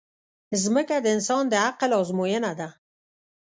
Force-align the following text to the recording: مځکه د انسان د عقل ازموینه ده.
مځکه 0.61 0.95
د 1.03 1.07
انسان 1.15 1.43
د 1.49 1.53
عقل 1.67 1.91
ازموینه 1.99 2.51
ده. 2.59 2.69